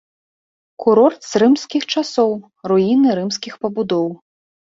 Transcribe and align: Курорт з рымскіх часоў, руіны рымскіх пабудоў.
Курорт 0.83 1.19
з 1.31 1.41
рымскіх 1.43 1.85
часоў, 1.97 2.33
руіны 2.71 3.09
рымскіх 3.19 3.53
пабудоў. 3.67 4.09